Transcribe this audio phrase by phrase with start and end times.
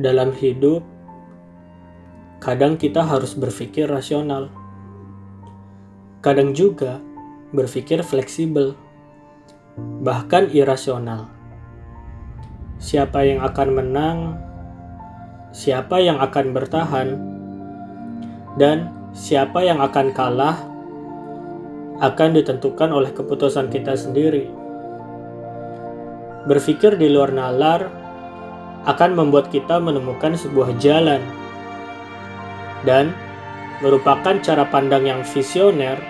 [0.00, 0.80] dalam hidup,
[2.40, 4.48] kadang kita harus berpikir rasional.
[6.24, 7.00] Kadang juga
[7.52, 8.76] berpikir fleksibel,
[10.00, 11.28] bahkan irasional.
[12.80, 14.18] Siapa yang akan menang,
[15.52, 17.08] siapa yang akan bertahan,
[18.56, 20.56] dan siapa yang akan kalah
[22.00, 24.48] akan ditentukan oleh keputusan kita sendiri.
[26.48, 27.92] Berpikir di luar nalar
[28.88, 31.20] akan membuat kita menemukan sebuah jalan
[32.84, 33.12] dan
[33.84, 36.00] merupakan cara pandang yang visioner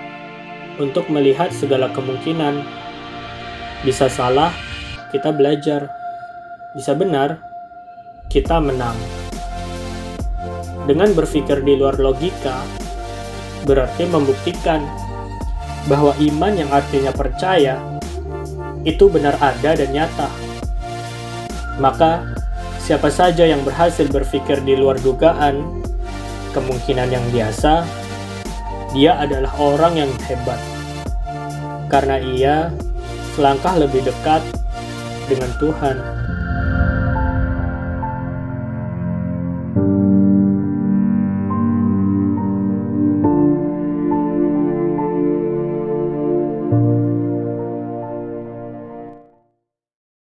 [0.78, 2.62] untuk melihat segala kemungkinan.
[3.82, 4.54] Bisa salah,
[5.10, 5.90] kita belajar.
[6.76, 7.42] Bisa benar,
[8.30, 8.94] kita menang.
[10.86, 12.62] Dengan berpikir di luar logika,
[13.66, 14.82] berarti membuktikan
[15.86, 17.78] bahwa iman yang artinya percaya
[18.86, 20.28] itu benar ada dan nyata.
[21.80, 22.39] Maka,
[22.90, 25.62] siapa saja yang berhasil berpikir di luar dugaan
[26.50, 27.86] kemungkinan yang biasa,
[28.90, 30.58] dia adalah orang yang hebat.
[31.86, 32.74] Karena ia
[33.38, 34.42] selangkah lebih dekat
[35.30, 35.96] dengan Tuhan.